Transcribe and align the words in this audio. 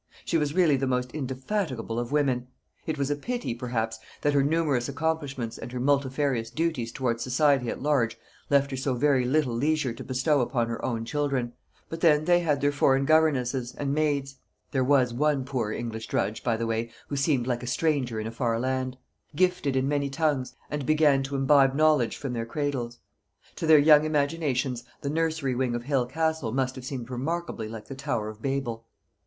She 0.25 0.39
was 0.39 0.55
really 0.55 0.77
the 0.77 0.87
most 0.87 1.11
indefatigable 1.11 1.99
of 1.99 2.11
women. 2.11 2.47
It 2.87 2.97
was 2.97 3.11
a 3.11 3.15
pity, 3.15 3.53
perhaps, 3.53 3.99
that 4.21 4.33
her 4.33 4.41
numerous 4.41 4.89
accomplishments 4.89 5.59
and 5.59 5.71
her 5.71 5.79
multifarious 5.79 6.49
duties 6.49 6.91
towards 6.91 7.21
society 7.23 7.69
at 7.69 7.83
large 7.83 8.17
left 8.49 8.71
her 8.71 8.77
so 8.77 8.95
very 8.95 9.25
little 9.25 9.53
leisure 9.53 9.93
to 9.93 10.03
bestow 10.03 10.41
upon 10.41 10.69
her 10.69 10.83
own 10.83 11.05
children; 11.05 11.53
but 11.87 12.01
then, 12.01 12.25
they 12.25 12.39
had 12.39 12.61
their 12.61 12.71
foreign 12.71 13.05
governesses, 13.05 13.75
and 13.75 13.93
maids 13.93 14.37
there 14.71 14.83
was 14.83 15.13
one 15.13 15.45
poor 15.45 15.71
English 15.71 16.07
drudge, 16.07 16.43
by 16.43 16.57
the 16.57 16.65
way, 16.65 16.89
who 17.09 17.15
seemed 17.15 17.45
like 17.45 17.61
a 17.61 17.67
stranger 17.67 18.19
in 18.19 18.25
a 18.25 18.31
far 18.31 18.59
land 18.59 18.97
gifted 19.35 19.75
in 19.75 19.87
many 19.87 20.09
tongues, 20.09 20.55
and 20.71 20.83
began 20.83 21.21
to 21.21 21.35
imbibe 21.35 21.75
knowledge 21.75 22.17
from 22.17 22.33
their 22.33 22.47
cradles. 22.47 22.97
To 23.57 23.67
their 23.67 23.77
young 23.77 24.03
imaginations 24.03 24.83
the 25.01 25.11
nursery 25.11 25.53
wing 25.53 25.75
of 25.75 25.83
Hale 25.83 26.07
Castle 26.07 26.51
must 26.51 26.73
have 26.73 26.85
seemed 26.85 27.11
remarkably 27.11 27.67
like 27.67 27.85
the 27.85 27.93
Tower 27.93 28.29
of 28.29 28.41
Babel. 28.41 28.87